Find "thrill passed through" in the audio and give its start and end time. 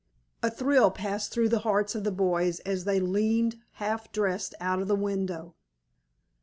0.49-1.49